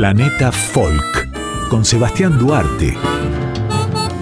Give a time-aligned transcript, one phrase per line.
[0.00, 2.96] Planeta Folk con Sebastián Duarte.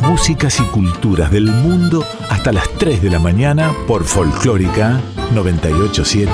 [0.02, 5.00] Músicas y culturas del mundo hasta las 3 de la mañana por Folclórica
[5.32, 6.32] 987.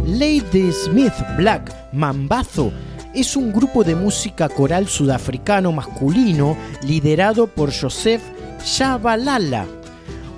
[0.05, 2.73] Lady Smith Black Mambazo
[3.13, 8.21] es un grupo de música coral sudafricano masculino liderado por Joseph
[8.65, 9.65] Shabalala.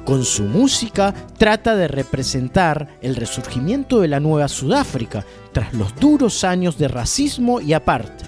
[0.09, 6.43] Con su música trata de representar el resurgimiento de la nueva Sudáfrica tras los duros
[6.43, 8.25] años de racismo y aparte.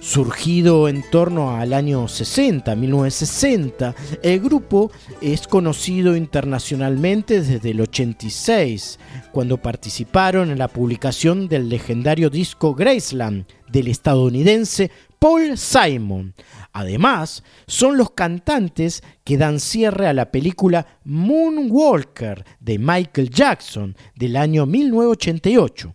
[0.00, 4.90] Surgido en torno al año 60, 1960, el grupo
[5.22, 8.98] es conocido internacionalmente desde el 86,
[9.32, 16.34] cuando participaron en la publicación del legendario disco Graceland del estadounidense Paul Simon.
[16.72, 24.34] Además, son los cantantes que dan cierre a la película Moonwalker de Michael Jackson del
[24.34, 25.94] año 1988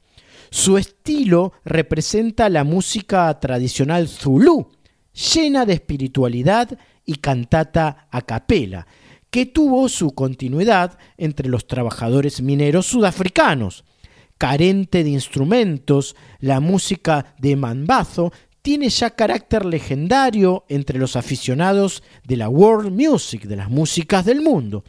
[0.56, 4.70] su estilo representa la música tradicional zulú,
[5.34, 8.88] llena de espiritualidad y cantata a capela,
[9.30, 13.84] que tuvo su continuidad entre los trabajadores mineros sudafricanos.
[14.38, 18.32] Carente de instrumentos, la música de Mambazo
[18.66, 24.42] tiene ya carácter legendario entre los aficionados de la world music, de las músicas del
[24.42, 24.84] mundo.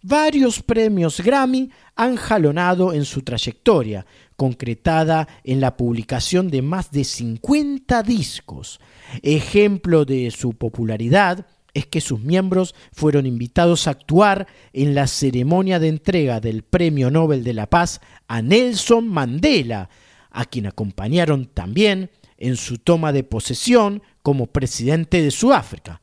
[0.00, 7.02] Varios premios Grammy han jalonado en su trayectoria, concretada en la publicación de más de
[7.02, 8.78] 50 discos.
[9.22, 15.80] Ejemplo de su popularidad es que sus miembros fueron invitados a actuar en la ceremonia
[15.80, 19.90] de entrega del Premio Nobel de la Paz a Nelson Mandela,
[20.30, 26.02] a quien acompañaron también en su toma de posesión como presidente de Sudáfrica.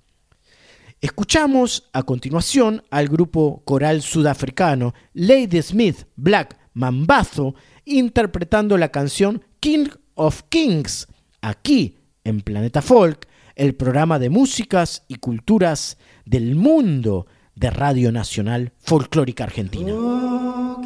[1.01, 7.55] Escuchamos a continuación al grupo coral sudafricano Lady Smith Black Mambazo
[7.85, 11.07] interpretando la canción King of Kings,
[11.41, 18.71] aquí en Planeta Folk, el programa de músicas y culturas del mundo de Radio Nacional
[18.79, 19.93] Folclórica Argentina.
[19.93, 20.81] Oh,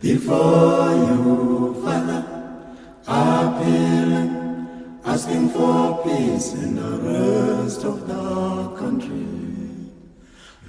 [0.00, 2.24] before you, Father,
[3.06, 4.30] appealing,
[5.04, 9.26] asking for peace in the rest of the country.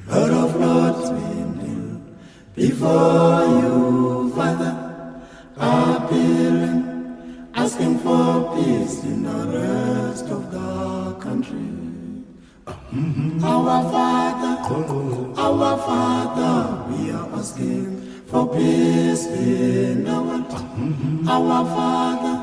[0.07, 1.27] Lord of Lords, we
[1.59, 2.01] kneel
[2.55, 4.73] before you, Father,
[5.57, 11.67] appealing, asking for peace in the rest of the country.
[13.43, 14.53] Our Father,
[15.37, 17.96] our Father, we are asking
[18.27, 20.51] for peace in the world.
[21.27, 22.35] Our Father,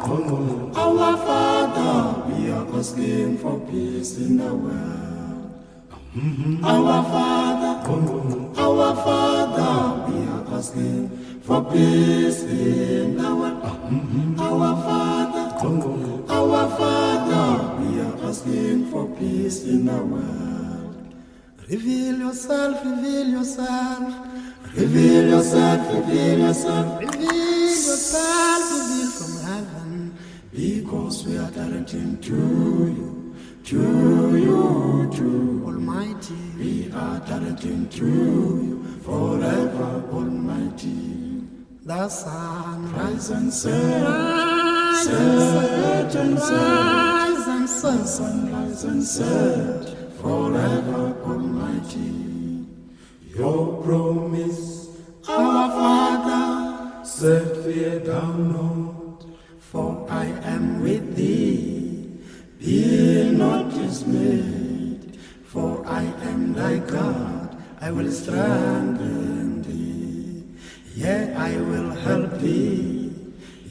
[0.81, 5.53] our Father, we are asking for peace in the world.
[6.65, 7.75] Our Father,
[8.57, 11.09] our Father, we are asking
[11.43, 13.63] for peace in the world.
[14.41, 15.45] Our Father,
[16.33, 21.15] our Father, we are asking for peace in the world.
[21.69, 24.34] Reveal yourself, reveal yourself,
[24.77, 30.19] reveal yourself, reveal yourself, reveal yourself, reveal from heaven,
[30.53, 33.11] because we are directing to you.
[33.65, 41.47] To you, to Almighty, we are directing to you forever, Almighty.
[41.87, 49.03] The sun rise and set, rise and set, and rise and set, sun rise and
[49.03, 52.24] set, forever, Almighty.
[53.37, 54.89] Your promise
[55.29, 59.25] Our Father, set thee down, not,
[59.59, 62.21] for I am with thee.
[62.61, 67.57] Be not dismayed, for I am thy God.
[67.81, 70.45] I will strengthen thee.
[70.95, 73.11] Yea, I will help thee.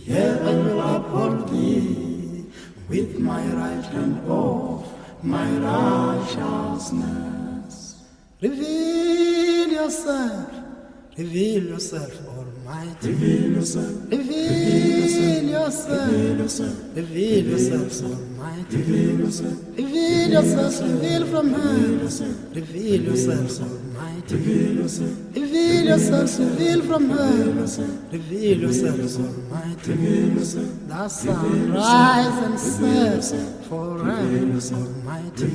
[0.06, 2.46] Yea, I will uphold thee
[2.90, 4.86] with my right hand of
[5.24, 7.96] my righteousness.
[8.42, 9.43] Reveal
[9.84, 10.50] yourself,
[11.18, 12.12] reveal yourself,
[12.66, 13.10] Almighty.
[13.10, 18.78] Reveal yourself, reveal yourself, reveal yourself, reveal yourself, Almighty.
[18.78, 21.78] Reveal yourself, reveal yourself, reveal from her.
[22.54, 24.36] Reveal yourself, Almighty.
[24.36, 27.44] Reveal yourself, reveal yourself, reveal from her.
[28.12, 29.92] Reveal yourself, Almighty.
[29.92, 34.14] Reveal yourself, the sun rise and set forever,
[34.74, 35.48] Almighty.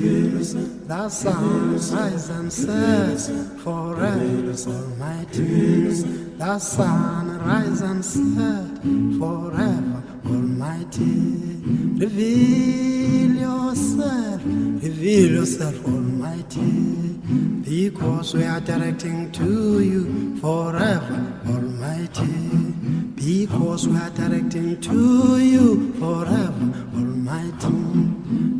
[0.87, 3.19] The sun rise and set
[3.63, 6.28] forever, Almighty.
[6.39, 8.81] The sun rise and set
[9.19, 11.59] forever, Almighty.
[11.99, 17.19] Reveal yourself, reveal yourself, Almighty.
[17.67, 22.71] Because we are directing to you forever, Almighty.
[23.15, 27.67] Because we are directing to you forever, Almighty.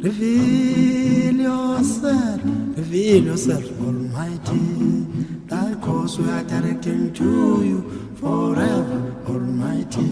[0.05, 5.08] Reveal yourself, reveal yourself, Almighty.
[5.49, 7.81] That cause we are directing to you
[8.21, 10.05] forever, Almighty.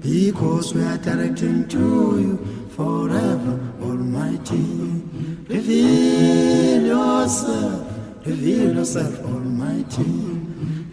[0.00, 5.02] Because we are directing to you forever, Almighty.
[5.46, 7.86] Reveal yourself,
[8.24, 10.04] reveal yourself, Almighty.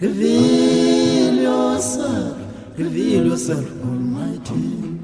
[0.01, 2.37] Reveal yourself,
[2.77, 4.99] reveal yourself, Almighty.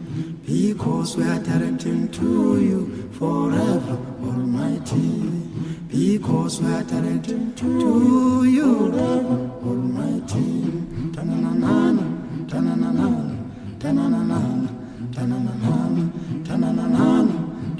[0.46, 5.30] Because we are directing to you forever, Almighty.
[5.89, 10.69] Because we are directing to you forever, Almighty.
[11.15, 12.03] Ta-na-na-na-na,
[12.47, 13.07] ta-na-na-na,
[13.80, 14.39] ta-na-na-na,
[15.15, 15.74] ta-na-na-na,
[16.45, 17.25] ta-na-na-na,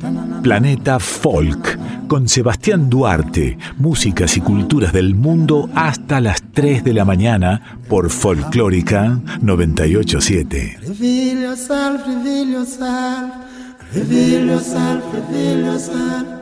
[0.02, 0.42] ta-na-na-na.
[0.42, 1.78] Planeta Folk
[2.08, 8.10] con Sebastián Duarte, músicas y culturas del mundo hasta las 3 de la mañana por
[8.10, 10.80] Folclórica 987.
[10.82, 13.34] Reveal yourself, reveal yourself,
[13.94, 16.39] reveal yourself, reveal yourself, reveal from heaven.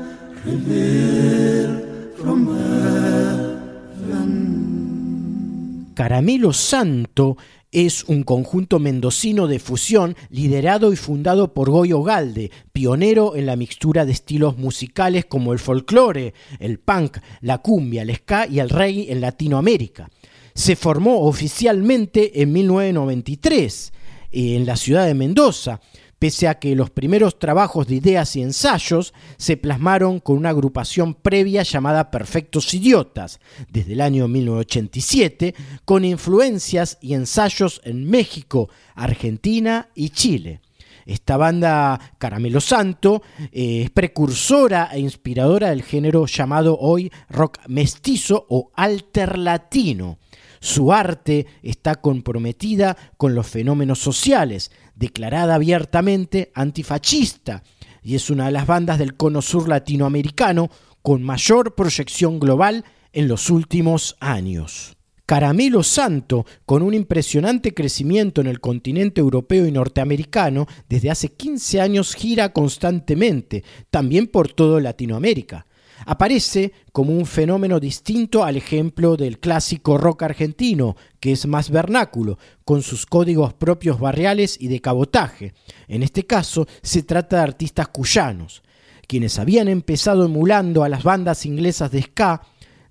[5.94, 7.38] Caramelo Santo
[7.72, 13.56] es un conjunto mendocino de fusión liderado y fundado por Goyo Galde, pionero en la
[13.56, 18.70] mixtura de estilos musicales como el folclore, el punk, la cumbia, el ska y el
[18.70, 20.10] reggae en Latinoamérica.
[20.54, 23.94] Se formó oficialmente en 1993
[24.32, 25.82] en la ciudad de Mendoza,
[26.20, 31.14] pese a que los primeros trabajos de ideas y ensayos se plasmaron con una agrupación
[31.14, 35.56] previa llamada Perfectos Idiotas, desde el año 1987,
[35.86, 40.62] con influencias y ensayos en México, Argentina y Chile.
[41.06, 43.22] Esta banda Caramelo Santo
[43.54, 50.18] eh, es precursora e inspiradora del género llamado hoy rock mestizo o alterlatino.
[50.60, 57.64] Su arte está comprometida con los fenómenos sociales, declarada abiertamente antifascista,
[58.02, 60.70] y es una de las bandas del cono sur latinoamericano
[61.02, 62.84] con mayor proyección global
[63.14, 64.96] en los últimos años.
[65.26, 71.82] Caramelo Santo, con un impresionante crecimiento en el continente europeo y norteamericano, desde hace 15
[71.82, 75.66] años gira constantemente, también por toda Latinoamérica
[76.06, 82.38] aparece como un fenómeno distinto al ejemplo del clásico rock argentino, que es más vernáculo,
[82.66, 85.54] con sus códigos propios barriales y de cabotaje.
[85.88, 88.64] En este caso se trata de artistas cuyanos,
[89.08, 92.42] quienes habían empezado emulando a las bandas inglesas de ska,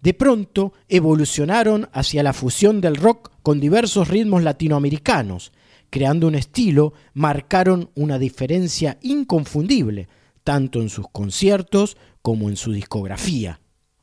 [0.03, 5.53] de pronto evolucionaron hacia la fusión del rock con diversos ritmos latinoamericanos,
[5.91, 10.09] creando un estilo, marcaron una diferencia inconfundible,
[10.45, 13.61] tanto en sus conciertos como en su discografía.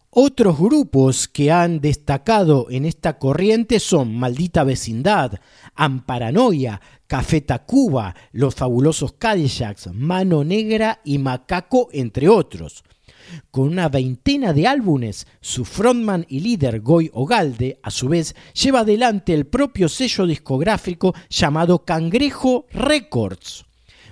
[0.10, 5.42] Otros grupos que han destacado en esta corriente son Maldita Vecindad,
[5.76, 12.86] Amparanoia, Café Tacuba, Los Fabulosos Cadillacs, Mano Negra y Macaco, entre otros.
[13.52, 18.80] Con una veintena de álbumes, su frontman y líder Goy Ogalde, a su vez, lleva
[18.80, 23.66] adelante el propio sello discográfico llamado Cangrejo Records.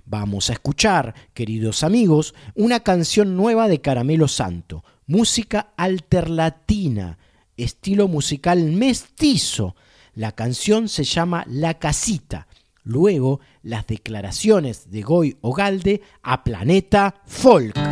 [0.05, 7.17] Vamos a escuchar, queridos amigos, una canción nueva de Caramelo Santo, música alterlatina,
[7.57, 9.75] estilo musical mestizo.
[10.13, 12.47] La canción se llama La Casita.
[12.83, 17.90] Luego, las declaraciones de Goy Ogalde a Planeta Folk.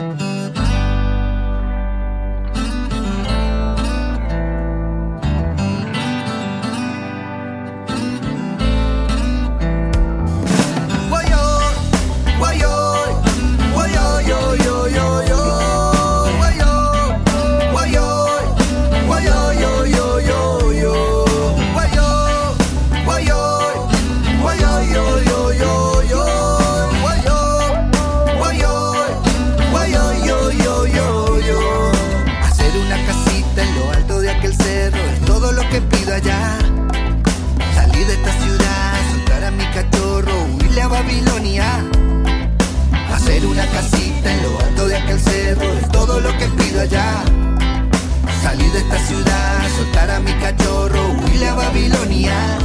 [49.80, 52.58] Soltar a mi cachorro, huirle a Babilonia.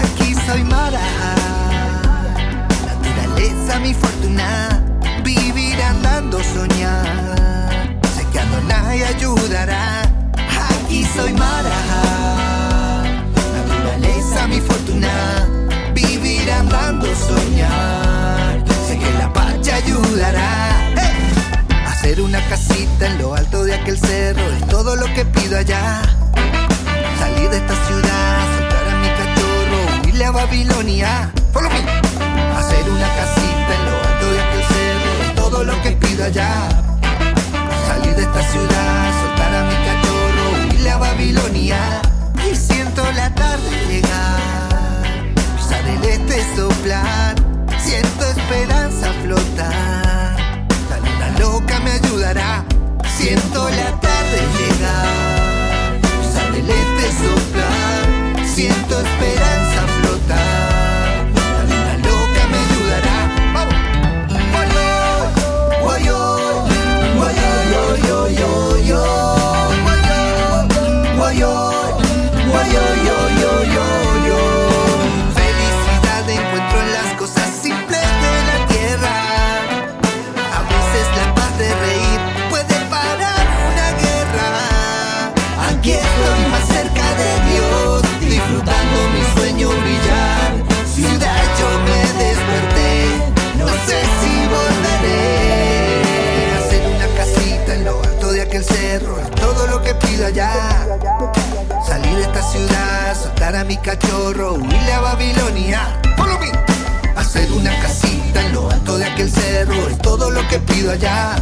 [0.00, 1.06] Aquí soy Mara,
[2.86, 4.82] naturaleza mi fortuna,
[5.22, 7.98] vivir andando soñar.
[8.14, 10.02] Sé que Adonai ayudará.
[10.70, 11.78] Aquí soy Mara,
[13.56, 15.12] naturaleza mi fortuna,
[15.92, 18.64] vivir andando soñar.
[18.86, 20.50] Sé que la paz ayudará.
[21.86, 26.02] Hacer una casita en lo alto de aquel cerro es todo lo que pido allá.
[27.26, 31.32] Salir de esta ciudad, soltar a mi cachorro, huirle a Babilonia.
[31.52, 31.80] Follow me.
[32.56, 36.68] Hacer una casita en lo alto de aquel cerro todo lo que pido allá.
[37.88, 42.00] Salir de esta ciudad, soltar a mi cachorro, huirle a Babilonia.
[42.48, 47.34] Y siento la tarde llegar, brisa del este soplar,
[47.80, 50.06] siento esperanza flotar
[51.38, 52.64] loca me ayudará.
[53.16, 55.35] Siento la tarde llegar,
[56.98, 60.65] este soplar, siento esperanza flotar.
[100.26, 100.50] Allá.
[101.86, 106.00] Salir de esta ciudad, soltar a mi cachorro, huirle a Babilonia.
[106.16, 106.38] Follow.
[107.16, 111.36] Hacer una casita en lo alto de aquel cerro es todo lo que pido allá.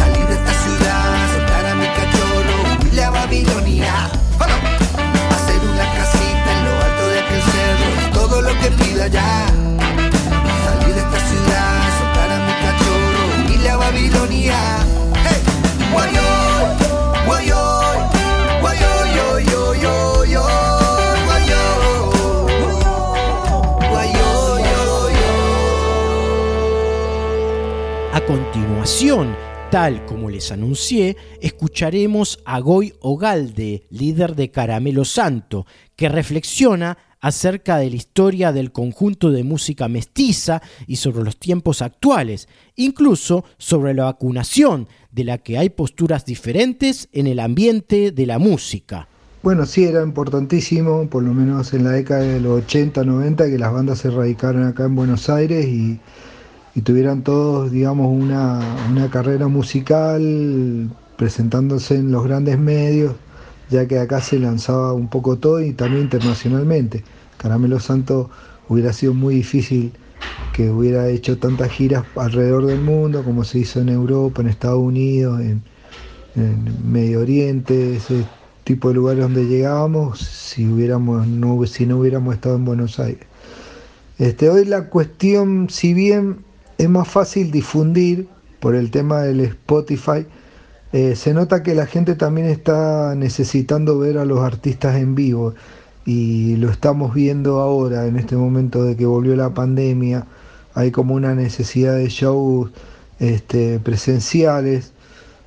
[0.00, 4.10] Salir de esta ciudad, soltar a mi cachorro, huirle a Babilonia.
[4.36, 4.58] Follow.
[5.36, 9.46] Hacer una casita en lo alto de aquel cerro es todo lo que pido allá.
[10.64, 14.58] Salir de esta ciudad, soltar a mi cachorro, huirle a Babilonia.
[15.24, 15.40] Hey,
[28.12, 29.36] A continuación,
[29.70, 37.78] tal como les anuncié, escucharemos a Goy Ogalde, líder de Caramelo Santo, que reflexiona acerca
[37.78, 43.94] de la historia del conjunto de música mestiza y sobre los tiempos actuales, incluso sobre
[43.94, 49.09] la vacunación, de la que hay posturas diferentes en el ambiente de la música.
[49.42, 53.58] Bueno, sí, era importantísimo, por lo menos en la década de los 80, 90, que
[53.58, 56.02] las bandas se radicaran acá en Buenos Aires y,
[56.84, 63.16] tuvieran todos, digamos, una, una carrera musical presentándose en los grandes medios,
[63.70, 67.04] ya que acá se lanzaba un poco todo y también internacionalmente.
[67.38, 68.30] Caramelo Santo
[68.68, 69.92] hubiera sido muy difícil
[70.52, 74.80] que hubiera hecho tantas giras alrededor del mundo como se hizo en Europa, en Estados
[74.80, 75.62] Unidos, en,
[76.36, 78.26] en Medio Oriente, ese
[78.64, 83.26] tipo de lugares donde llegábamos si hubiéramos no, si no hubiéramos estado en Buenos Aires.
[84.18, 86.44] Este, hoy la cuestión, si bien
[86.78, 88.28] es más fácil difundir
[88.60, 90.26] por el tema del Spotify,
[90.92, 95.54] eh, se nota que la gente también está necesitando ver a los artistas en vivo
[96.04, 100.26] y lo estamos viendo ahora en este momento de que volvió la pandemia.
[100.74, 102.70] Hay como una necesidad de shows
[103.20, 104.92] este, presenciales.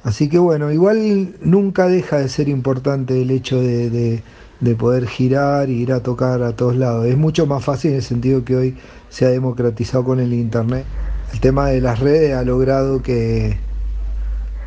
[0.03, 4.23] Así que bueno, igual nunca deja de ser importante el hecho de, de,
[4.59, 7.05] de poder girar y ir a tocar a todos lados.
[7.05, 8.77] Es mucho más fácil en el sentido que hoy
[9.09, 10.85] se ha democratizado con el internet.
[11.31, 13.57] El tema de las redes ha logrado que,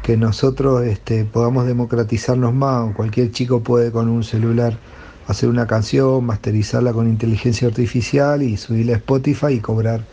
[0.03, 2.95] que nosotros este, podamos democratizarnos más.
[2.95, 4.79] Cualquier chico puede con un celular
[5.27, 10.05] hacer una canción, masterizarla con inteligencia artificial y subirla a Spotify y cobrar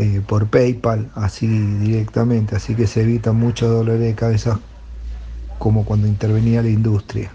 [0.00, 2.56] eh, por PayPal así directamente.
[2.56, 4.58] Así que se evitan muchos dolores de cabeza
[5.58, 7.30] como cuando intervenía la industria.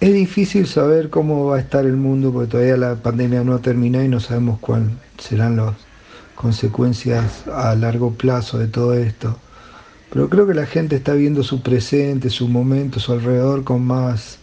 [0.00, 3.60] Es difícil saber cómo va a estar el mundo porque todavía la pandemia no ha
[3.60, 5.76] terminado y no sabemos cuáles serán las
[6.34, 9.38] consecuencias a largo plazo de todo esto.
[10.10, 14.38] Pero creo que la gente está viendo su presente, su momento, su alrededor con más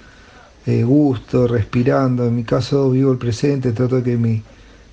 [0.65, 2.25] eh, gusto, respirando.
[2.25, 4.41] En mi caso vivo el presente, trato de que mi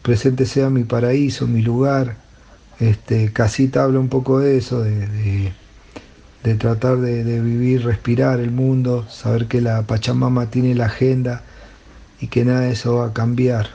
[0.03, 2.28] presente sea mi paraíso, mi lugar.
[2.81, 5.53] Este, Casita habla un poco de eso, de,
[6.45, 11.43] de, tratar de, de, vivir, respirar el mundo, saber que la Pachamama tiene la agenda
[12.21, 13.69] y que nada de eso va a cambiar.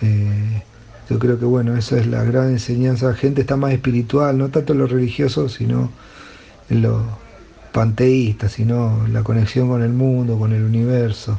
[0.00, 0.62] Eh,
[1.08, 3.08] yo creo que bueno, esa es la gran enseñanza.
[3.08, 5.90] La gente está más espiritual, no tanto en lo religioso, sino
[6.68, 7.04] en lo,
[7.72, 11.38] panteísta, sino la conexión con el mundo, con el universo.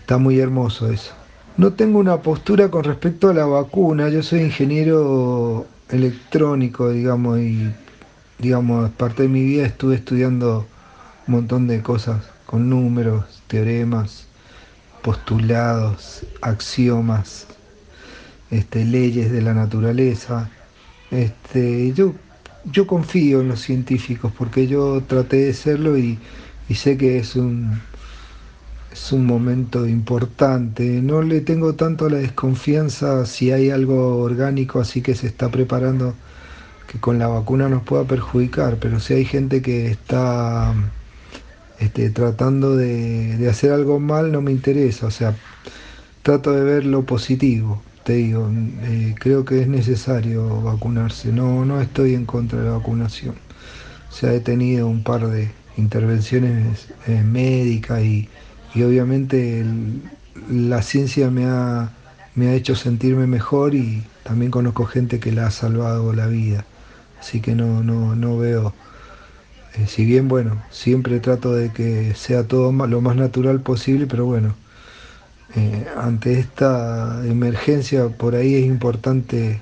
[0.00, 1.12] Está muy hermoso eso.
[1.56, 7.70] No tengo una postura con respecto a la vacuna, yo soy ingeniero electrónico, digamos, y
[8.38, 10.66] digamos, parte de mi vida estuve estudiando
[11.26, 14.26] un montón de cosas con números, teoremas,
[15.02, 17.46] postulados, axiomas,
[18.50, 20.50] este, leyes de la naturaleza.
[21.10, 22.14] Este, yo,
[22.64, 26.18] yo confío en los científicos porque yo traté de serlo y,
[26.74, 27.80] sé que es un,
[28.98, 31.00] es un momento importante.
[31.02, 36.14] No le tengo tanto la desconfianza si hay algo orgánico así que se está preparando
[36.88, 40.74] que con la vacuna nos pueda perjudicar, pero si hay gente que está
[41.78, 45.36] este, tratando de, hacer algo mal no me interesa, o sea,
[46.22, 48.50] trato de ver lo positivo, te digo,
[48.82, 53.34] eh, creo que es necesario vacunarse, no, no estoy en contra de la vacunación,
[54.10, 58.28] se ha detenido un par de intervenciones eh, médicas y,
[58.76, 59.64] obviamente
[60.50, 61.90] la ciencia me ha,
[62.34, 66.64] me ha hecho sentirme mejor y también conozco gente que la ha salvado la vida,
[67.20, 68.74] así que no, no, no veo.
[69.74, 74.26] Eh, si bien, bueno, siempre trato de que sea todo lo más natural posible, pero
[74.26, 74.54] bueno,
[75.56, 79.60] eh, ante esta emergencia por ahí es importante,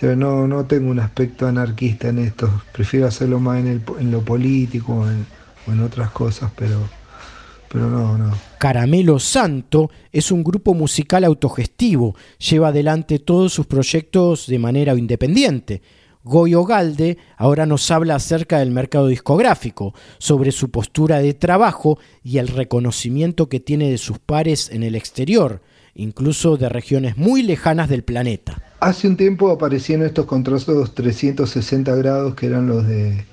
[0.00, 4.22] no, no tengo un aspecto anarquista en esto, prefiero hacerlo más en, el, en lo
[4.22, 6.88] político o en, otras cosas, pero,
[7.70, 8.34] pero no, no.
[8.58, 15.82] Caramelo Santo es un grupo musical autogestivo, lleva adelante todos sus proyectos de manera independiente
[16.28, 22.36] Goyo Galde ahora nos habla acerca del mercado discográfico, sobre su postura de trabajo y
[22.36, 25.62] el reconocimiento que tiene de sus pares en el exterior,
[25.94, 28.62] incluso de regiones muy lejanas del planeta.
[28.80, 33.24] Hace un tiempo aparecieron estos contratos 360 grados que eran los de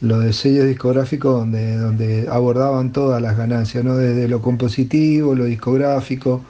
[0.00, 3.96] los de sellos discográficos donde, donde abordaban todas las ganancias, ¿no?
[3.96, 6.44] desde lo compositivo, lo discográfico,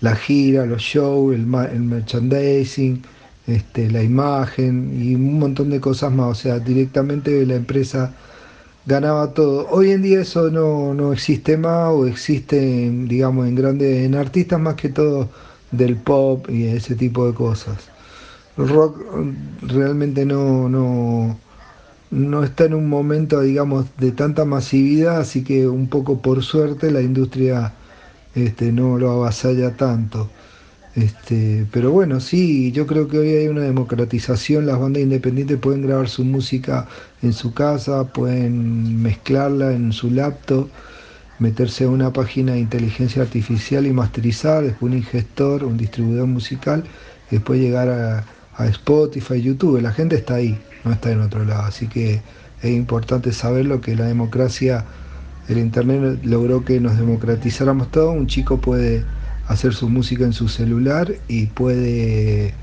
[0.00, 3.02] la gira, los shows, el merchandising,
[3.46, 6.26] este, la imagen y un montón de cosas más.
[6.30, 8.12] O sea, directamente la empresa
[8.86, 9.68] ganaba todo.
[9.70, 14.74] Hoy en día eso no, existe más o existe, digamos, en grandes, en artistas más
[14.74, 15.28] que todo
[15.70, 17.76] del pop y ese tipo de cosas.
[18.58, 19.00] El rock
[19.62, 21.38] realmente no, no,
[22.12, 26.90] no está en un momento, digamos, de tanta masividad, así que un poco por suerte
[26.90, 27.72] la industria
[28.34, 30.30] este, no lo avasalla tanto.
[30.94, 35.82] Este, pero bueno, sí, yo creo que hoy hay una democratización, las bandas independientes pueden
[35.82, 36.86] grabar su música
[37.22, 40.68] en su casa, pueden mezclarla en su laptop,
[41.38, 46.84] meterse a una página de inteligencia artificial y masterizar, después un ingestor, un distribuidor musical,
[47.30, 48.24] y después llegar a,
[48.66, 52.22] Spotify, YouTube, la gente está ahí, no está en otro lado, así que
[52.62, 54.84] es importante saberlo que la democracia,
[55.48, 59.04] el Internet logró que nos democratizáramos todo, un chico puede
[59.48, 62.54] hacer su música en su celular y puede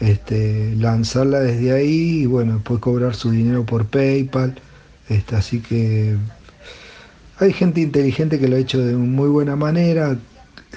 [0.00, 4.54] este, lanzarla desde ahí y bueno, después cobrar su dinero por PayPal.
[5.08, 6.16] Este, así que
[7.38, 10.16] hay gente inteligente que lo ha hecho de muy buena manera.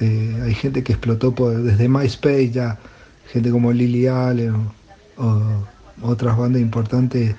[0.01, 2.77] Eh, hay gente que explotó desde MySpace ya,
[3.31, 4.67] gente como Lily Allen
[5.17, 5.63] o
[6.01, 7.35] otras bandas importantes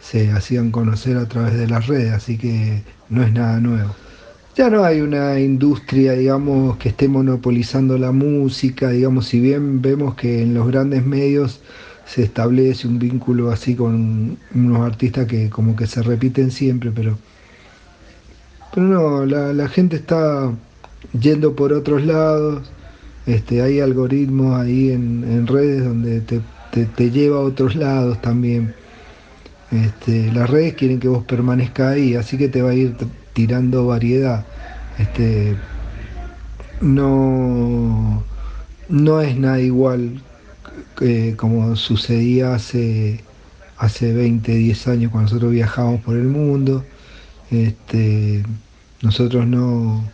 [0.00, 3.94] se hacían conocer a través de las redes, así que no es nada nuevo.
[4.56, 10.14] Ya no hay una industria, digamos, que esté monopolizando la música, digamos, si bien vemos
[10.16, 11.60] que en los grandes medios
[12.08, 17.18] se establece un vínculo así con unos artistas que como que se repiten siempre, pero,
[18.74, 20.50] pero no, la, gente está
[21.20, 22.68] yendo por otros lados,
[23.26, 26.40] este, hay algoritmos ahí en, redes donde te,
[26.86, 28.74] te, lleva a otros lados también.
[29.70, 32.96] Este, las redes quieren que vos permanezcas ahí, así que te va a ir
[33.34, 34.46] tirando variedad.
[34.98, 35.56] Este,
[36.80, 38.24] no,
[38.88, 40.22] no es nada igual
[40.96, 43.20] que como sucedía hace,
[43.76, 46.84] hace 20, 10 años cuando nosotros viajábamos por el mundo.
[47.50, 48.42] Este,
[49.02, 50.04] nosotros no,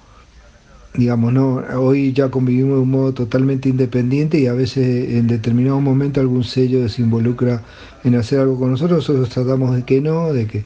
[0.95, 5.81] digamos, no, hoy ya convivimos de un modo totalmente independiente y a veces en determinado
[5.81, 7.63] momento algún sello se involucra
[8.05, 10.65] en hacer algo con nosotros, nosotros tratamos de que no, de que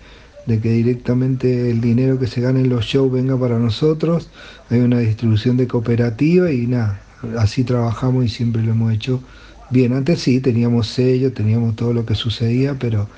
[0.48, 4.30] de que directamente el dinero que se gane en los shows venga para nosotros.
[4.70, 7.02] Hay una distribución de cooperativa y nada,
[7.38, 9.22] así trabajamos y siempre lo hemos hecho
[9.68, 9.92] bien.
[9.92, 13.08] Antes sí, teníamos sello, teníamos todo lo que sucedía, pero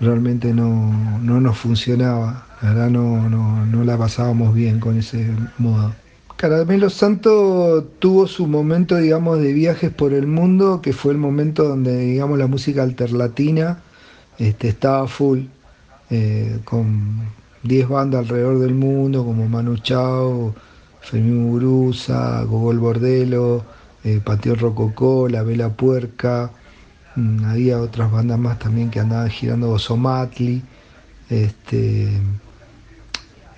[0.00, 0.92] realmente no,
[1.22, 2.46] nos funcionaba.
[2.60, 5.94] La verdad no, no, la pasábamos bien con ese modo.
[6.36, 11.64] Caramelo Santo tuvo su momento, digamos, de viajes por el mundo, que fue el momento
[11.64, 13.78] donde, digamos, la música alterlatina
[14.38, 15.44] este, estaba full.
[16.10, 17.22] Eh, con
[17.62, 20.54] 10 bandas alrededor del mundo, como Manu Chao,
[21.00, 23.64] Fermín Muguruza, Gogol Bordelo,
[24.04, 26.50] eh, Patio Rococó, La Vela Puerca,
[27.16, 30.62] mm, había otras bandas más también que andaban girando Bosomatli.
[31.30, 32.20] Este,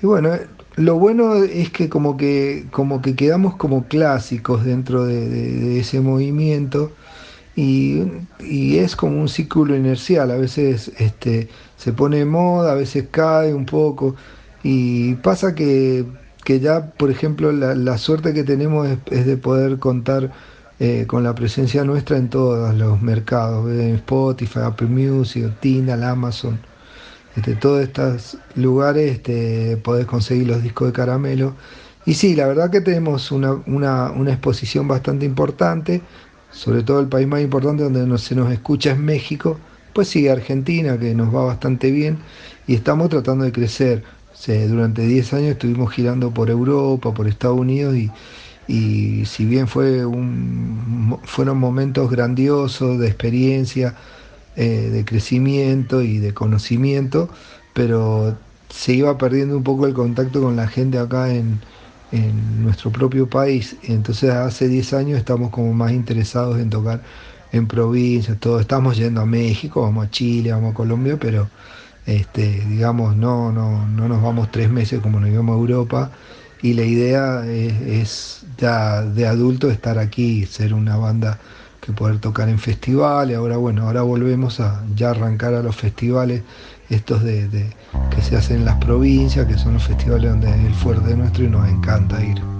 [0.00, 0.30] y bueno,
[0.78, 6.92] lo bueno es que como que, como que quedamos como clásicos dentro de, ese movimiento
[7.56, 8.04] y,
[8.78, 13.52] es como un círculo inercial, a veces este, se pone de moda, a veces cae
[13.52, 14.14] un poco
[14.62, 16.06] y pasa que,
[16.46, 20.30] ya, por ejemplo, la, suerte que tenemos es, de poder contar
[20.78, 26.67] eh, con la presencia nuestra en todos los mercados, en Spotify, Apple Music, Tidal, Amazon.
[27.38, 31.54] Este, todos estos lugares este, podés conseguir los discos de caramelo.
[32.04, 36.02] Y sí, la verdad que tenemos una, exposición bastante importante,
[36.50, 39.56] sobre todo el país más importante donde se nos escucha es México,
[39.92, 42.18] pues sigue Argentina, que nos va bastante bien,
[42.66, 44.02] y estamos tratando de crecer.
[44.68, 48.10] durante 10 años estuvimos girando por Europa, por Estados Unidos, y,
[48.66, 53.94] y si bien fue un, fueron momentos grandiosos de experiencia,
[54.60, 57.28] eh, de crecimiento y de conocimiento,
[57.74, 58.36] pero
[58.68, 61.60] se iba perdiendo un poco el contacto con la gente acá en,
[62.60, 63.76] nuestro propio país.
[63.84, 67.02] Entonces hace 10 años estamos como más interesados en tocar
[67.52, 68.58] en provincias, todo.
[68.58, 71.48] Estamos yendo a México, vamos a Chile, vamos a Colombia, pero
[72.06, 76.10] este, digamos, no, no, no nos vamos tres meses como nos íbamos a Europa.
[76.62, 81.38] Y la idea es, es ya de adulto estar aquí, ser una banda
[81.92, 83.36] poder tocar en festivales.
[83.36, 86.42] Ahora, bueno, ahora volvemos a ya arrancar a los festivales
[86.90, 87.48] estos de,
[88.10, 91.44] que se hacen en las provincias, que son los festivales donde es el fuerte nuestro
[91.44, 92.57] y nos encanta ir.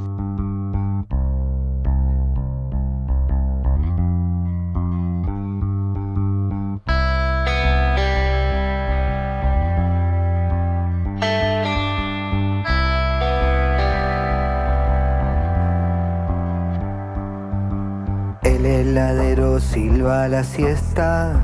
[19.79, 21.35] Silba la siesta,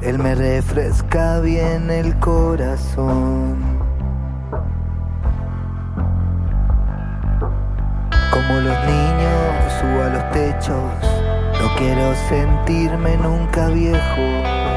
[0.00, 3.56] él me refresca bien el corazón.
[8.32, 10.92] Como los niños subo a los techos,
[11.60, 14.69] no quiero sentirme nunca viejo.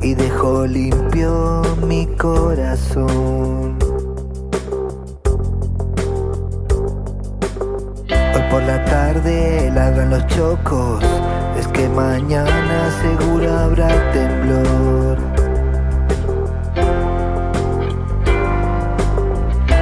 [0.00, 3.76] Y dejó limpio mi corazón.
[8.08, 11.04] Hoy por la tarde ladran los chocos,
[11.58, 15.18] es que mañana seguro habrá temblor.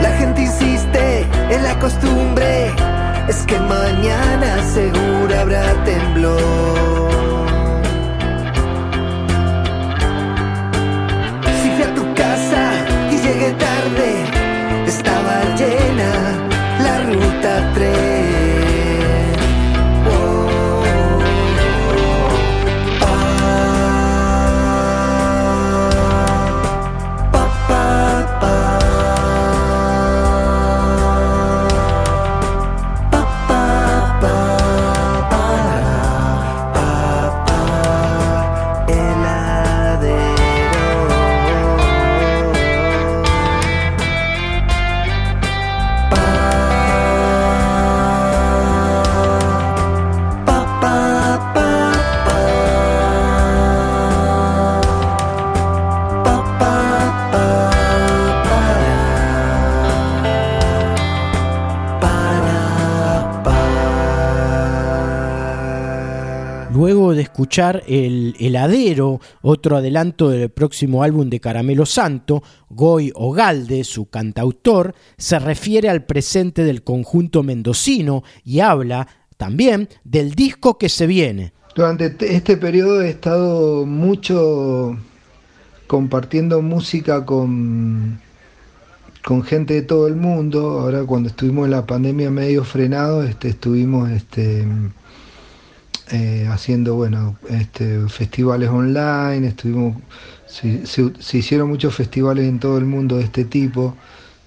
[0.01, 2.73] La gente insiste en la costumbre,
[3.29, 7.22] es que mañana seguro habrá temblor.
[15.63, 16.13] Llena
[16.83, 18.52] la ruta 3.
[67.33, 74.95] Escuchar el Heladero, otro adelanto del próximo álbum de Caramelo Santo, Goy Ogalde, su cantautor,
[75.17, 81.55] se refiere al presente del conjunto mendocino y habla también del disco que se viene.
[81.75, 84.99] Durante este periodo he estado mucho
[85.87, 88.21] compartiendo música con,
[89.25, 90.81] con gente de todo el mundo.
[90.81, 94.67] Ahora cuando estuvimos en la pandemia medio frenado, este, estuvimos este,
[96.11, 99.97] eh, haciendo, bueno, este, festivales online, estuvimos,
[100.47, 103.97] se, hicieron muchos festivales en todo el mundo de este tipo,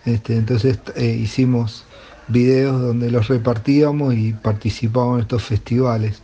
[0.05, 1.85] este, entonces eh, hicimos
[2.27, 6.21] videos donde los repartíamos y participábamos en estos festivales.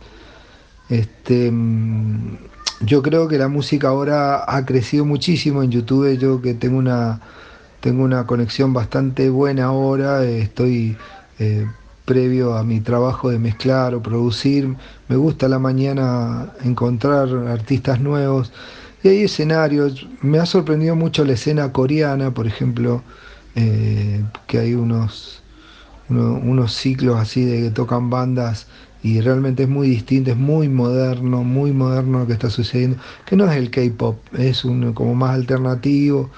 [0.88, 2.36] Este, mm,
[2.82, 7.20] yo creo que la música ahora ha crecido muchísimo en YouTube, yo que tengo una,
[7.80, 10.96] tengo una conexión bastante buena ahora, estoy
[11.38, 11.66] eh,
[12.04, 14.74] previo a mi trabajo de mezclar o producir,
[15.08, 18.52] me gusta la mañana encontrar artistas nuevos.
[19.02, 23.02] Y hay escenarios, me ha sorprendido mucho la escena coreana, por ejemplo,
[23.54, 25.42] eh, que hay unos,
[26.08, 28.66] unos ciclos así de que tocan bandas
[29.02, 33.36] y realmente es muy distinto, es muy moderno, muy moderno lo que está sucediendo, que
[33.36, 36.30] no es el K-pop, es un como más alternativo,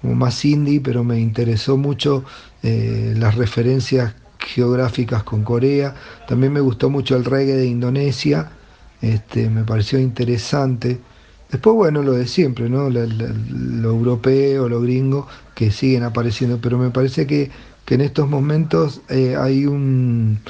[0.00, 2.24] como más indie, pero me interesó mucho
[2.62, 5.94] eh, las referencias geográficas con Corea,
[6.28, 8.50] también me gustó mucho el reggae de Indonesia,
[9.00, 11.00] este, me pareció interesante.
[11.50, 12.90] Después, bueno, lo de siempre, ¿no?
[12.90, 13.00] Lo,
[13.90, 17.50] europeo, lo gringo, que siguen apareciendo, pero me parece que,
[17.88, 20.40] en estos momentos eh, hay un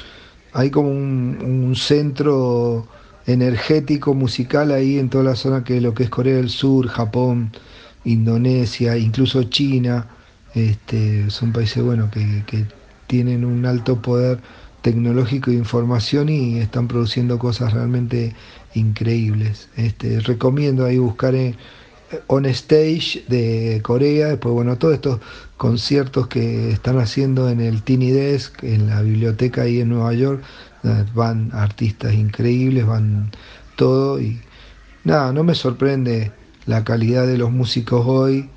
[0.53, 2.87] hay como un, centro
[3.27, 7.51] energético musical ahí en toda la zona que lo que es Corea del Sur, Japón,
[8.05, 10.07] Indonesia, incluso China,
[10.55, 12.65] este, son países bueno que, que
[13.07, 14.39] tienen un alto poder
[14.81, 18.35] tecnológico de información y están produciendo cosas realmente
[18.73, 19.69] increíbles.
[19.75, 21.55] Este, recomiendo ahí buscar en
[22.27, 25.19] On Stage de Corea, después bueno, todos estos
[25.57, 30.41] conciertos que están haciendo en el Tiny Desk, en la biblioteca ahí en Nueva York,
[31.13, 33.31] van artistas increíbles, van
[33.75, 34.39] todo y
[35.03, 36.31] nada, no me sorprende
[36.65, 38.49] la calidad de los músicos hoy,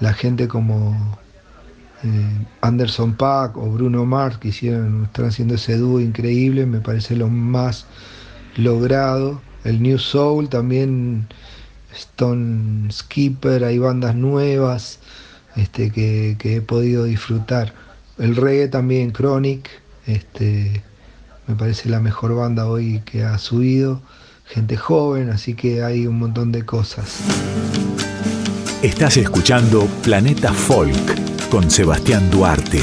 [0.00, 1.18] la gente como
[2.06, 7.16] eh, Anderson Pack o Bruno Mars que hicieron, están haciendo ese dúo increíble, me parece
[7.16, 7.86] lo más
[8.56, 9.40] logrado.
[9.64, 11.26] El New Soul también
[11.92, 15.00] Stone Skipper, hay bandas nuevas
[15.56, 17.74] este, que, he podido disfrutar.
[18.18, 19.68] El reggae también, Chronic,
[20.06, 20.82] este,
[21.46, 24.00] me parece la mejor banda hoy que ha subido.
[24.44, 27.22] Gente joven, así que hay un montón de cosas.
[28.82, 32.78] Estás escuchando Planeta Folk con Sebastián Duarte.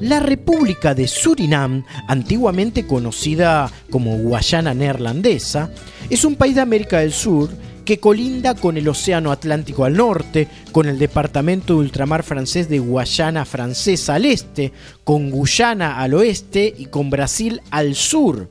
[0.00, 5.70] La República de Surinam, antiguamente conocida como Guayana Neerlandesa,
[6.10, 7.48] es un país de América del Sur
[7.84, 12.80] que colinda con el Océano Atlántico al norte, con el departamento de ultramar francés de
[12.80, 14.72] Guayana Francesa al este,
[15.04, 18.48] con Guyana al oeste y con Brasil al sur.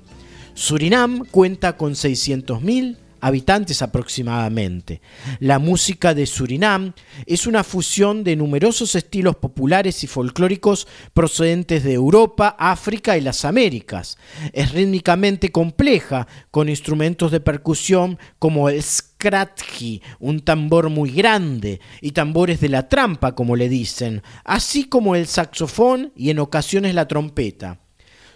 [0.58, 5.02] Surinam cuenta con 600.000 habitantes aproximadamente.
[5.40, 6.94] La música de Surinam
[7.28, 13.46] es una fusión de numerosos estilos populares y folclóricos procedentes de Europa, África y las
[13.46, 14.18] Américas.
[14.52, 22.14] Es rítmicamente compleja, con instrumentos de percusión como el skratji, un tambor muy grande, y
[22.14, 27.08] tambores de la trampa, como le dicen, así como el saxofón y en ocasiones la
[27.08, 27.80] trompeta.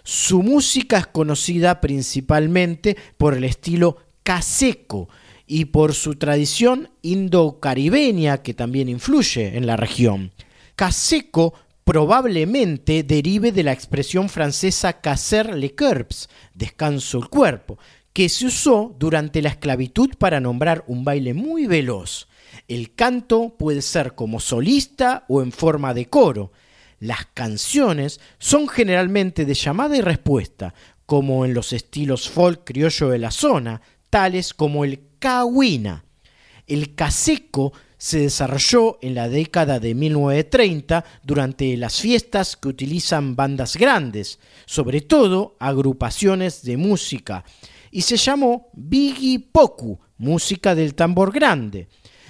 [0.02, 5.08] Su música es conocida principalmente por el estilo caseco
[5.46, 10.32] y por su tradición indo-caribeña que también influye en la región.
[10.76, 17.78] Caseco probablemente derive de la expresión francesa casser le corps, descanso el cuerpo,
[18.12, 22.28] que se usó durante la esclavitud para nombrar un baile muy veloz.
[22.68, 26.52] El canto puede ser como solista o en forma de coro.
[27.02, 30.72] Las canciones son generalmente de llamada y respuesta,
[31.04, 36.04] como en los estilos folk criollo de la zona, tales como el kawina.
[36.64, 43.76] El caseco se desarrolló en la década de 1930 durante las fiestas que utilizan bandas
[43.76, 47.44] grandes, sobre todo agrupaciones de música,
[47.90, 51.88] y se llamó Bigi Poku, música del tambor grande.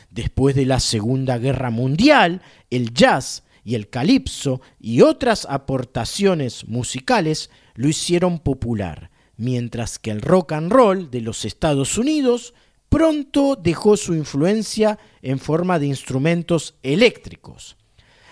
[0.09, 7.51] Después de la Segunda Guerra Mundial, el jazz y el calipso y otras aportaciones musicales
[7.75, 12.55] lo hicieron popular mientras que el rock and roll de los Estados Unidos
[12.89, 17.77] pronto dejó su influencia en forma de instrumentos eléctricos.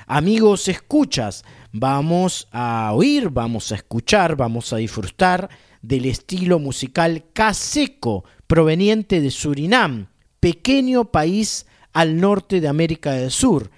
[0.07, 5.49] Amigos, escuchas, vamos a oír, vamos a escuchar, vamos a disfrutar
[5.83, 10.09] del estilo musical caseco proveniente de Surinam,
[10.41, 13.71] pequeño país al norte de América del Sur,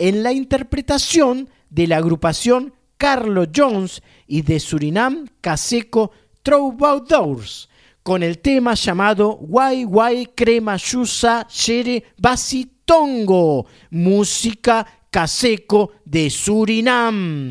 [0.00, 6.10] en la interpretación de la agrupación Carlo Jones y de Surinam Caseco
[6.42, 7.68] Doors
[8.02, 17.50] con el tema llamado Wai Wai Crema Yusa Shere Basitongo, música caseco de Surinam.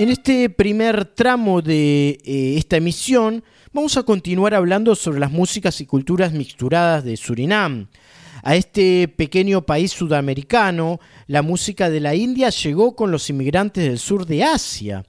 [0.00, 5.78] En este primer tramo de eh, esta emisión vamos a continuar hablando sobre las músicas
[5.82, 7.88] y culturas mixturadas de Surinam.
[8.42, 13.98] A este pequeño país sudamericano, la música de la India llegó con los inmigrantes del
[13.98, 15.04] sur de Asia.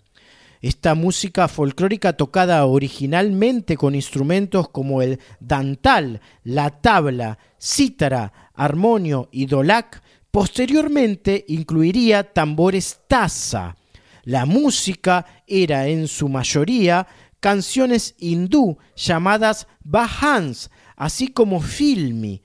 [0.61, 9.45] Esta música folclórica tocada originalmente con instrumentos como el dantal, la tabla, cítara, armonio y
[9.45, 13.77] dolak, posteriormente incluiría tambores taza
[14.23, 17.07] la música era en su mayoría
[17.39, 22.41] canciones hindú llamadas bahans, así como filmi.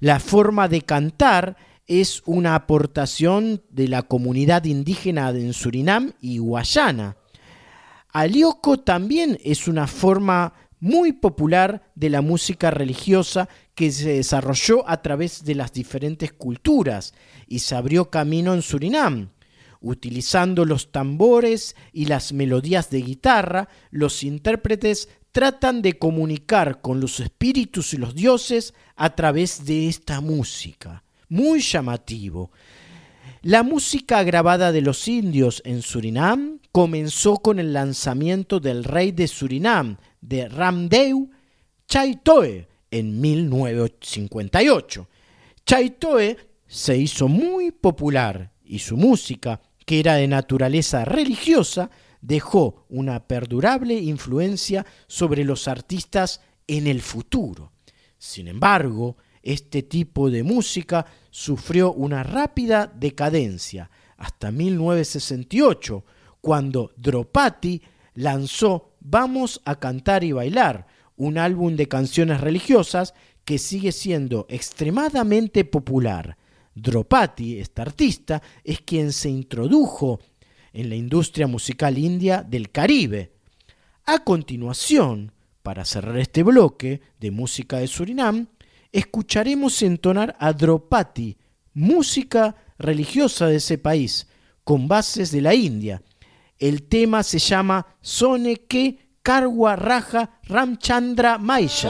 [0.00, 1.56] La forma de cantar
[1.86, 7.16] es una aportación de la comunidad indígena en Surinam y Guayana.
[8.10, 15.02] Alioco también es una forma muy popular de la música religiosa que se desarrolló a
[15.02, 17.14] través de las diferentes culturas
[17.48, 19.30] y se abrió camino en Surinam.
[19.80, 27.20] Utilizando los tambores y las melodías de guitarra, los intérpretes tratan de comunicar con los
[27.20, 31.04] espíritus y los dioses a través de esta música.
[31.28, 32.50] Muy llamativo.
[33.42, 39.28] La música grabada de los indios en Surinam comenzó con el lanzamiento del rey de
[39.28, 41.30] Surinam, de Ramdeu
[41.86, 45.08] Chaitoe, en 1958.
[45.64, 53.26] Chaitoe se hizo muy popular y su música que era de naturaleza religiosa, dejó una
[53.26, 57.72] perdurable influencia sobre los artistas en el futuro.
[58.18, 66.04] Sin embargo, este tipo de música sufrió una rápida decadencia hasta 1968,
[66.42, 67.80] cuando Dropati
[68.12, 70.86] lanzó Vamos a cantar y bailar,
[71.16, 73.14] un álbum de canciones religiosas
[73.46, 76.36] que sigue siendo extremadamente popular.
[76.80, 80.20] Dropati, esta artista, es quien se introdujo
[80.72, 83.32] en la industria musical india del Caribe.
[84.06, 88.48] A continuación, para cerrar este bloque de música de Surinam,
[88.92, 91.36] escucharemos entonar a Dropati,
[91.74, 94.28] música religiosa de ese país,
[94.64, 96.02] con bases de la India.
[96.58, 101.88] El tema se llama Soneke Karwa Raja Ramchandra Maisha.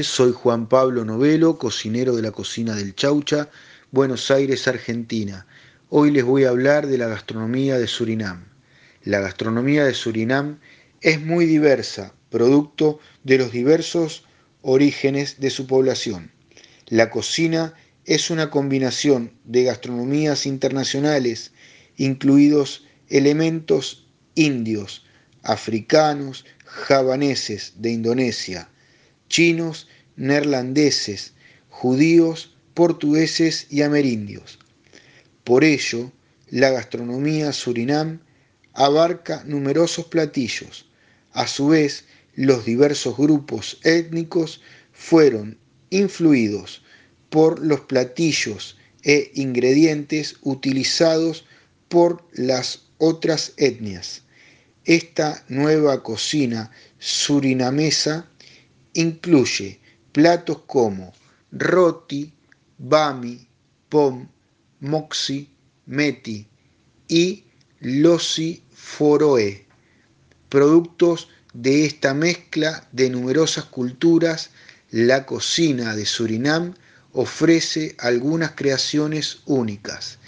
[0.00, 3.50] Soy Juan Pablo Novelo, cocinero de la cocina del Chaucha,
[3.90, 5.46] Buenos Aires, Argentina.
[5.90, 8.46] Hoy les voy a hablar de la gastronomía de Surinam.
[9.04, 10.60] La gastronomía de Surinam
[11.02, 14.24] es muy diversa, producto de los diversos
[14.62, 16.32] orígenes de su población.
[16.86, 17.74] La cocina
[18.06, 21.52] es una combinación de gastronomías internacionales,
[21.98, 25.04] incluidos elementos indios,
[25.42, 28.70] africanos, javaneses de Indonesia,
[29.32, 31.32] chinos, neerlandeses,
[31.70, 34.58] judíos, portugueses y amerindios.
[35.42, 36.12] Por ello,
[36.50, 38.20] la gastronomía Surinam
[38.74, 40.86] abarca numerosos platillos.
[41.32, 42.04] A su vez,
[42.34, 44.60] los diversos grupos étnicos
[44.92, 45.58] fueron
[45.88, 46.82] influidos
[47.30, 51.46] por los platillos e ingredientes utilizados
[51.88, 54.22] por las otras etnias.
[54.84, 58.28] Esta nueva cocina surinamesa
[58.94, 59.80] incluye
[60.12, 61.12] platos como
[61.50, 62.32] roti,
[62.78, 63.46] bami,
[63.88, 64.28] pom,
[64.80, 65.48] moxi,
[65.86, 66.46] meti
[67.08, 67.44] y
[67.80, 69.66] losi foroe,
[70.48, 74.50] productos de esta mezcla de numerosas culturas,
[74.90, 76.74] la cocina de Surinam
[77.12, 80.18] ofrece algunas creaciones únicas.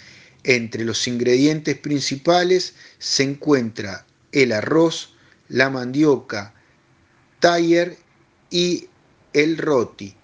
[0.43, 5.15] Entre los ingredientes principales se encuentra el arroz,
[5.47, 6.53] la mandioca,
[7.39, 7.97] taller
[8.49, 8.87] y
[9.33, 10.15] el roti.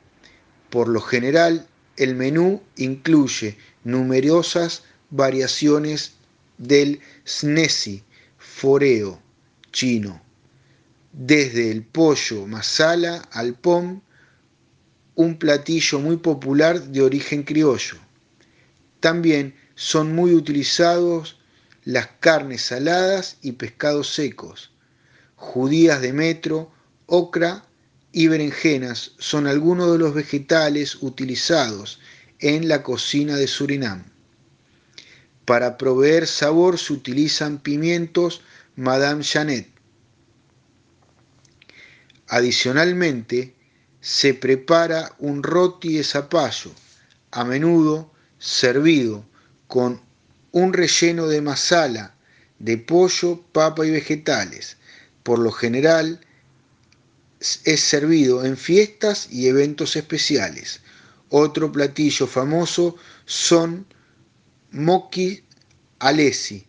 [0.70, 1.68] Por lo general,
[1.98, 6.14] el menú incluye numerosas variaciones
[6.58, 8.04] del snesi,
[8.38, 9.22] foreo
[9.72, 10.22] chino,
[11.12, 14.02] desde el pollo masala al pom,
[15.16, 17.98] un platillo muy popular de origen criollo.
[19.00, 21.40] También son muy utilizados
[21.84, 24.72] las carnes saladas y pescados secos.
[25.36, 26.72] Judías de metro,
[27.08, 27.66] ocra
[28.12, 31.99] y berenjenas son algunos de los vegetales utilizados
[32.39, 34.03] en la cocina de Surinam.
[35.45, 38.41] Para proveer sabor se utilizan pimientos
[38.76, 39.68] Madame Janet.
[42.28, 43.53] Adicionalmente,
[43.99, 46.72] se prepara un roti de zapallo,
[47.32, 49.26] a menudo servido
[49.68, 50.01] con
[50.51, 52.16] un relleno de masala,
[52.59, 54.78] de pollo, papa y vegetales.
[55.24, 56.20] Por lo general
[57.66, 60.82] es servido en fiestas y eventos especiales.
[61.30, 63.88] Otro platillo famoso son
[64.72, 65.44] moki
[66.00, 66.66] alesi,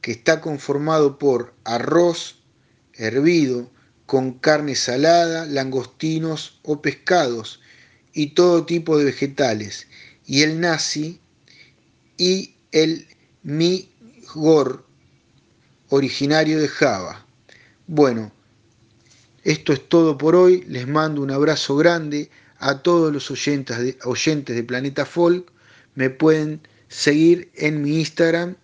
[0.00, 2.42] que está conformado por arroz
[2.94, 3.70] hervido
[4.06, 7.60] con carne salada, langostinos o pescados
[8.12, 9.88] y todo tipo de vegetales,
[10.24, 11.20] y el nasi
[12.16, 13.06] y el
[13.42, 14.86] migor,
[15.88, 17.26] originario de Java.
[17.86, 18.32] Bueno,
[19.46, 20.64] esto es todo por hoy.
[20.66, 25.52] Les mando un abrazo grande a todos los oyentes de, Planeta Folk.
[25.94, 28.56] Me pueden seguir en mi Instagram,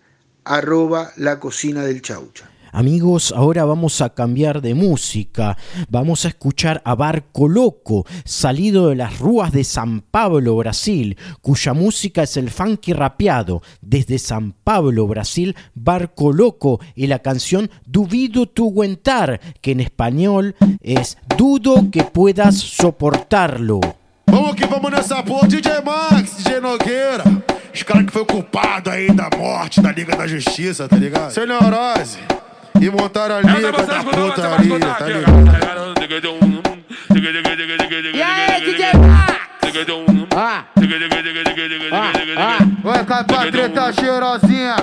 [0.43, 2.52] arroba la cocina del chaucha.
[2.75, 5.55] Amigos, ahora vamos a cambiar de música.
[5.89, 11.75] Vamos a escuchar a Barco Loco, salido de las rúas de San Pablo, Brasil, cuya
[11.75, 13.61] música es el funky rapeado.
[13.79, 20.55] Desde San Pablo, Brasil, Barco Loco y la canción Duvido tu aguentar, que en español
[20.81, 23.81] es Dudo que puedas soportarlo.
[24.25, 27.23] Vamos que vamos nessa porra, DJ Max, DJ Nogueira.
[27.71, 31.31] Os caras que foi culpado aí da morte da Liga da Justiça, tá ligado?
[31.31, 32.17] Sem neurose.
[32.83, 35.93] E montaram a liga da putaria, tá ligado?
[38.13, 39.39] E aí, DJ Max?
[40.35, 40.63] Ah.
[42.83, 44.75] Vai capa treta cheirosinha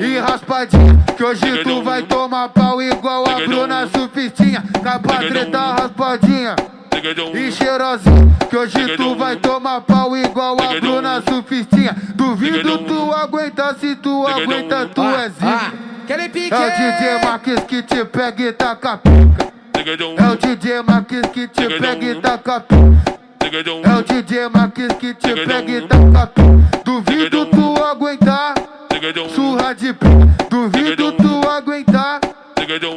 [0.00, 6.56] e raspadinha Que hoje tu vai tomar pau igual a Bruna Sufitinha Capa treta raspadinha
[7.34, 13.74] e cheirosinha Que hoje tu vai tomar pau igual a Bruna Sufitinha Duvido tu aguentar,
[13.76, 15.90] se tu aguenta tu é zica.
[16.10, 19.52] É o DJ Marquis que te pega e taca pica.
[20.18, 23.20] É o DJ Marquis que te pega e taca pica.
[23.84, 26.82] É o DJ Marquis que te pega e taca pica.
[26.84, 28.54] Duvido tu aguentar.
[29.34, 30.46] Surra de pica.
[30.50, 32.20] Duvido tu aguentar.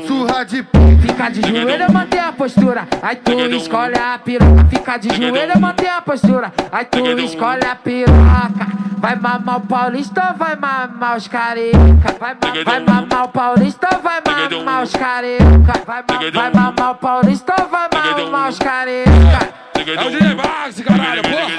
[0.08, 0.66] Surra de.
[1.02, 2.88] Fica de joelho, mantém a postura.
[3.02, 4.66] Aí tu escolhe a piroca.
[4.70, 6.52] Fica de joelho, mantém a postura.
[6.72, 8.68] Aí tu escolhe a piroca.
[8.98, 11.78] Vai mamar o paulista ou vai mamar os careca?
[12.20, 15.46] Vai, ma vai mamar o paulista ou vai mamar os careca?
[15.86, 19.54] Vai, ma vai mamar o paulista ou vai mamar os careca?
[19.76, 21.52] É o DJ Max, caralho, porra.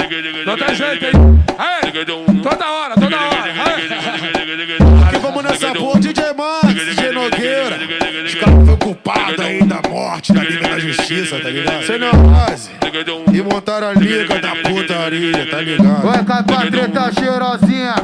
[0.47, 1.45] Não tem jeito, hein?
[1.59, 1.93] Aí,
[2.43, 3.53] toda hora, toda hora.
[5.07, 7.77] Aqui vamos nessa porra, DJ Max, DJ Nogueira.
[8.95, 11.85] Culpado aí da morte da Liga da Justiça, tá ligado?
[11.85, 12.71] Cê não base.
[13.33, 16.03] E montaram a liga da putaria, tá ligado?
[16.03, 17.95] Vai cá pra treta cheirosinha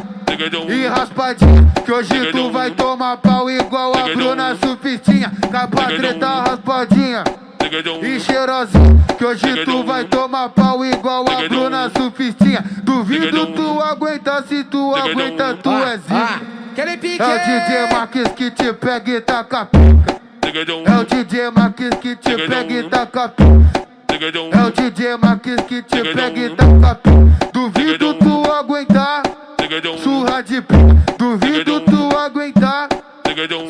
[0.68, 7.24] e raspadinha Que hoje tu vai tomar pau igual a Bruna Sufitinha Capa treta raspadinha
[8.02, 14.42] e cheirosinha Que hoje tu vai tomar pau igual a Bruna Sufitinha Duvido tu aguenta,
[14.48, 19.66] se tu aguenta tu é zica É o DJ Marques que te pega e taca
[19.66, 20.19] pica
[20.52, 23.84] É o DJ Marques que te pega e taca pica
[24.52, 29.22] É o DJ Marques que te pega e taca pica Duvido tu aguentar
[30.02, 32.88] Surra de pica Duvido tu aguentar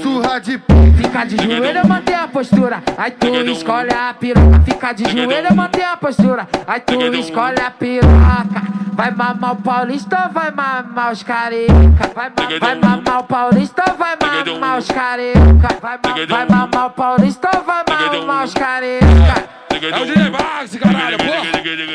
[0.02, 2.82] Surra de pica Fica de joelho, mantém a postura.
[2.96, 4.60] Aí tu escolhe a piroca.
[4.64, 6.48] Fica de joelho, mantém a postura.
[6.66, 8.62] Aí tu escolhe a piroca.
[9.00, 11.72] Vai mamar o paulista ou vai mamar os careca?
[12.14, 15.68] Vai, ma vai mamar o paulista ou vai mamar os careca?
[15.80, 19.48] Vai, ma vai mamar o paulista ou vai mamar os careca?
[19.70, 21.24] É o DJ Max, caralho, pô.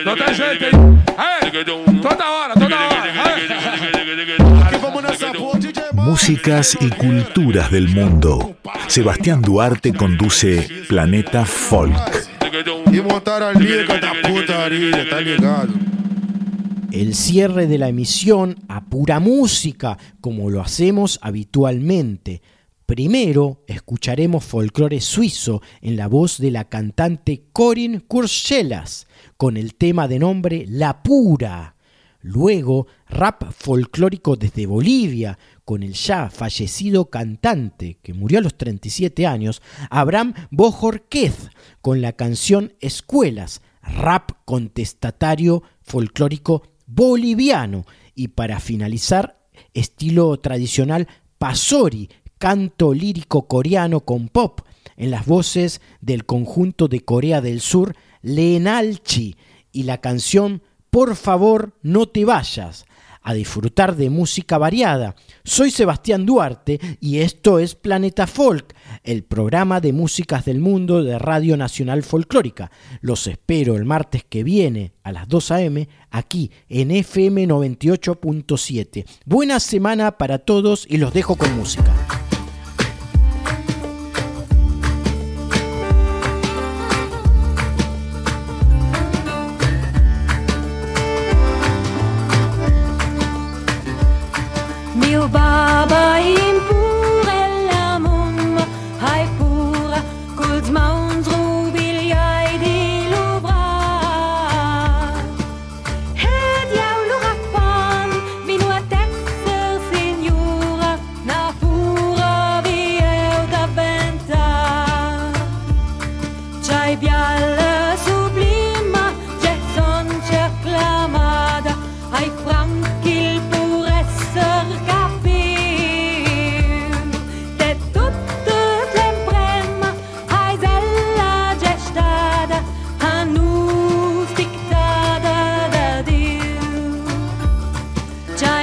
[0.04, 1.04] Não tem jeito, hein?
[1.16, 1.52] Aí,
[2.02, 3.04] toda hora, toda hora.
[4.66, 8.56] Aqui vamos nessa porra, DJ Músicas y culturas del mundo.
[8.88, 11.94] Sebastián Duarte conduce Planeta Folk.
[12.92, 15.95] E montaram a liga da putaria, tá ligado?
[16.96, 22.42] El cierre de la emisión a pura música, como lo hacemos habitualmente.
[22.86, 30.08] Primero escucharemos folclore suizo en la voz de la cantante Corinne Kurschelas con el tema
[30.08, 31.76] de nombre La Pura.
[32.22, 39.28] Luego, rap folclórico desde Bolivia con el ya fallecido cantante que murió a los 37
[39.28, 41.50] años, Abraham Bojorquez,
[41.82, 47.86] con la canción Escuelas, rap contestatario folclórico boliviano.
[48.14, 49.40] Y para finalizar,
[49.74, 51.08] estilo tradicional
[51.38, 54.62] Pasori, canto lírico coreano con pop,
[54.98, 59.36] en las voces del conjunto de Corea del Sur Leenalchi
[59.72, 62.86] y la canción Por favor no te vayas,
[63.26, 65.16] a disfrutar de música variada.
[65.44, 71.18] Soy Sebastián Duarte y esto es Planeta Folk, el programa de músicas del mundo de
[71.18, 72.72] Radio Nacional Folclórica.
[73.02, 75.90] Los espero el martes que viene a las 2 a.m.
[76.12, 79.06] aquí en FM 98.7.
[79.26, 81.94] Buena semana para todos y los dejo con música.
[95.28, 96.45] بابا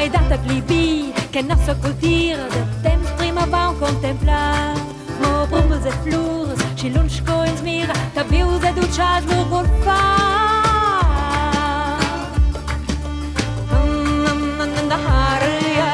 [0.03, 4.75] mai dat pli bi che non so coltir de temps prima va un contemplar
[5.21, 9.67] mo brumos e flurs ci lunch co ins mir ta bius du duchas mur vol
[9.85, 10.43] far
[14.25, 15.93] nam nam nam da haria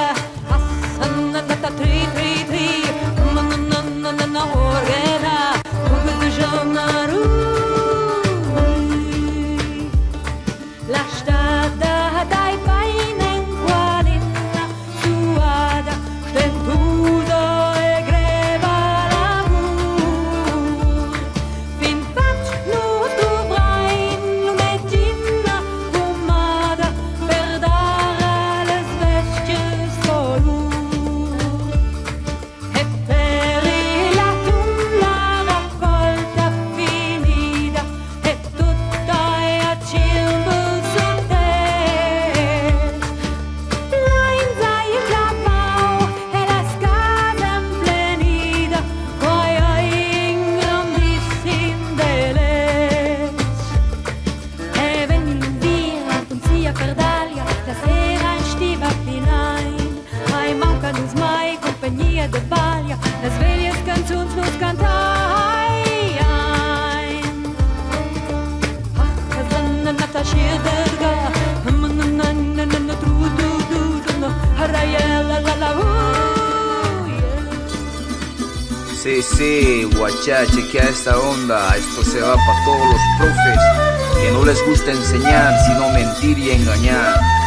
[0.55, 0.67] as
[1.01, 2.18] nam nam da trit
[81.17, 81.77] onda.
[81.77, 83.59] Esto se va para todos los profes
[84.21, 87.38] que no les gusta enseñar, sino mentir y engañar.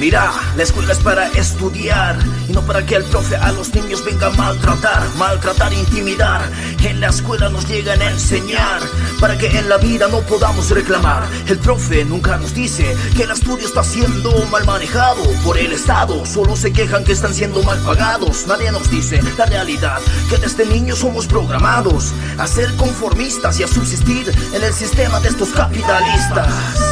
[0.00, 2.16] Mira, la escuela es para estudiar
[2.48, 6.50] y no para que el profe a los niños venga a maltratar, maltratar, intimidar.
[6.82, 8.80] En la escuela nos llegan a enseñar
[9.20, 11.28] para que en la vida no podamos reclamar.
[11.46, 16.24] El profe nunca nos dice que el estudio está siendo mal manejado por el Estado.
[16.24, 18.46] Solo se quejan que están siendo mal pagados.
[18.46, 23.68] Nadie nos dice la realidad, que desde niños somos programados a ser conformistas y a
[23.68, 26.89] subsistir en el sistema de estos capitalistas.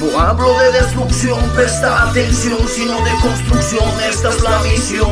[0.00, 5.10] No hablo de destrucción, presta atención, sino de construcción, esta es la misión.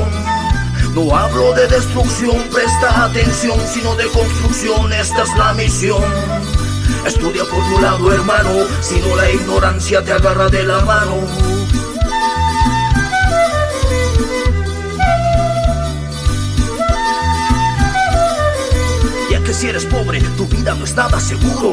[0.94, 6.04] No hablo de destrucción, presta atención, sino de construcción, esta es la misión.
[7.04, 11.16] Estudia por tu lado, hermano, si no la ignorancia te agarra de la mano.
[19.56, 21.72] Si eres pobre, tu vida no es nada seguro.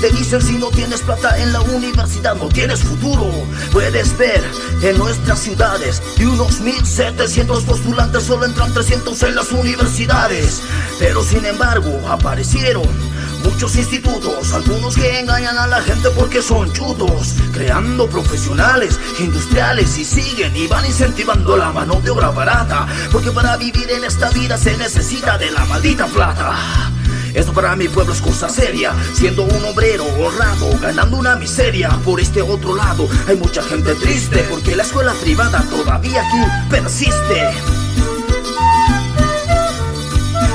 [0.00, 3.28] Te dicen si no tienes plata en la universidad, no tienes futuro.
[3.72, 4.40] Puedes ver
[4.82, 10.62] en nuestras ciudades de unos 1700 postulantes, solo entran 300 en las universidades.
[11.00, 12.88] Pero sin embargo, aparecieron
[13.42, 20.04] muchos institutos, algunos que engañan a la gente porque son chutos, creando profesionales, industriales y
[20.04, 24.56] siguen y van incentivando la mano de obra barata, porque para vivir en esta vida
[24.56, 26.93] se necesita de la maldita plata.
[27.34, 31.90] Esto para mi pueblo es cosa seria, siendo un obrero honrado, ganando una miseria.
[32.04, 36.38] Por este otro lado hay mucha gente triste, porque la escuela privada todavía aquí
[36.70, 37.48] persiste.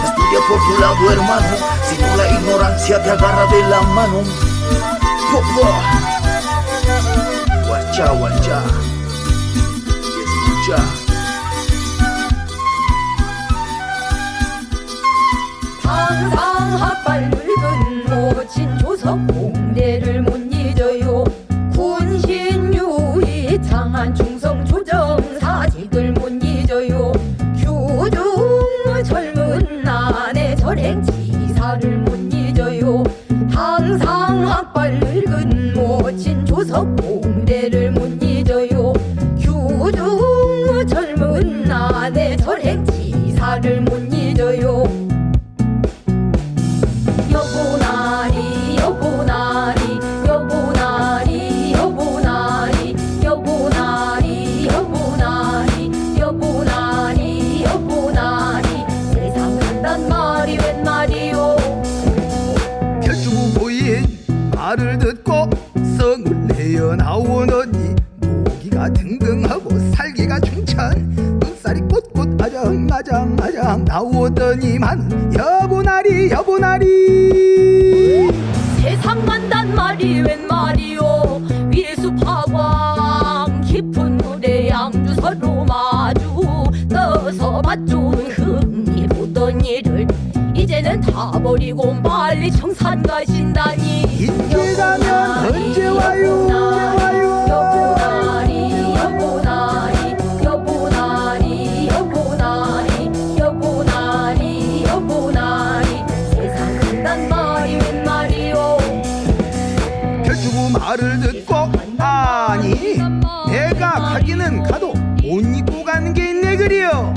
[0.05, 1.57] Estudia por tu lado, hermano,
[1.89, 4.23] si no la ignorancia te agarra de la mano.
[5.31, 5.69] Popo.
[7.67, 8.63] Guacha, guacha.
[9.85, 11.09] Y escucha.
[15.89, 21.23] 항 상학발 늙은 모친 조석 공대를 못 잊어요.
[21.73, 24.28] 군신유의 장한 충
[91.79, 94.01] 다 버리고 빨리 청산 가신다니.
[94.01, 96.47] 인제 가면 언제 와요?
[97.47, 108.77] 여보나리 여보나리 여보나리 여보나리 여보나리 여보나리 세상 간단 말이 웬 말이요
[110.25, 111.55] 별주부 말을 듣고
[111.97, 112.97] 아니
[113.49, 117.13] 내가 가기는 가도 못 입고 가는 게 있네 그려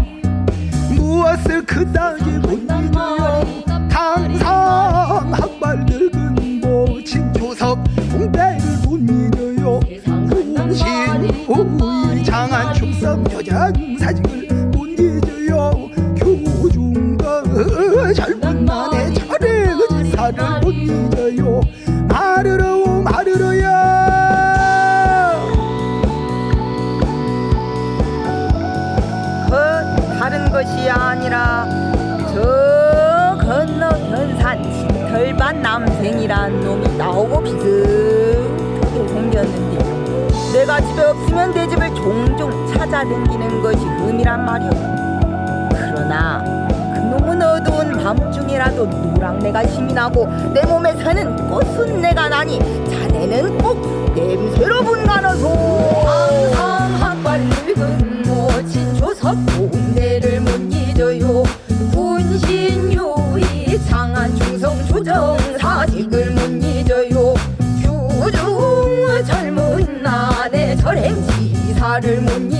[0.91, 3.72] 무엇을 그다지 못 잊어요
[4.15, 7.79] 항상 학발 늙은 모친 조석
[8.13, 9.81] 공대를 못 잊어요.
[10.29, 10.87] 군신
[11.47, 15.89] 후이 장한 충성 여장 사직을 못 잊어요.
[16.15, 21.63] 교중과 젊은 난의 철의 의지사를 못 잊어요.
[22.07, 22.82] 마르러
[37.45, 39.73] 비슷하게 생겼는데
[40.53, 44.71] 내가 집에 없으면 내 집을 종종 찾아다니는 것이 흠이란 말이오.
[45.71, 46.45] 그러나
[46.95, 52.59] 그 놈은 어두운 밤중이라도 노랑내가 힘이 나고 내 몸에 사는 꽃은 내가 나니
[52.91, 53.81] 자네는 꼭
[54.15, 55.49] 냄새로 분간하소.
[55.49, 59.71] 항상 학발 늙은 모친 조석 공
[72.05, 72.52] Adam when